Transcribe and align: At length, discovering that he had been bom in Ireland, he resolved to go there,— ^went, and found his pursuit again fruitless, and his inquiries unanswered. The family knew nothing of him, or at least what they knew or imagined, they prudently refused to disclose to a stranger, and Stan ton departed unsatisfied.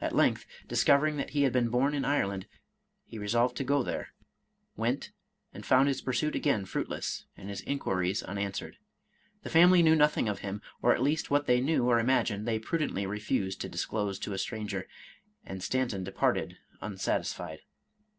At 0.00 0.14
length, 0.14 0.46
discovering 0.66 1.18
that 1.18 1.28
he 1.36 1.42
had 1.42 1.52
been 1.52 1.68
bom 1.68 1.92
in 1.92 2.02
Ireland, 2.02 2.46
he 3.04 3.18
resolved 3.18 3.58
to 3.58 3.62
go 3.64 3.82
there,— 3.82 4.14
^went, 4.78 5.10
and 5.52 5.66
found 5.66 5.88
his 5.88 6.00
pursuit 6.00 6.34
again 6.34 6.64
fruitless, 6.64 7.26
and 7.36 7.50
his 7.50 7.60
inquiries 7.60 8.22
unanswered. 8.22 8.78
The 9.42 9.50
family 9.50 9.82
knew 9.82 9.94
nothing 9.94 10.30
of 10.30 10.38
him, 10.38 10.62
or 10.80 10.94
at 10.94 11.02
least 11.02 11.30
what 11.30 11.46
they 11.46 11.60
knew 11.60 11.84
or 11.86 11.98
imagined, 12.00 12.48
they 12.48 12.58
prudently 12.58 13.04
refused 13.04 13.60
to 13.60 13.68
disclose 13.68 14.18
to 14.20 14.32
a 14.32 14.38
stranger, 14.38 14.88
and 15.44 15.62
Stan 15.62 15.88
ton 15.88 16.04
departed 16.04 16.56
unsatisfied. 16.80 17.60